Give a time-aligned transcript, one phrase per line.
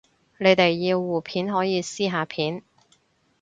[0.39, 2.63] 你哋要互片可以私下片